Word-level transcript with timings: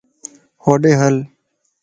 ھوڏي 0.63 0.91
ھل 0.99 1.15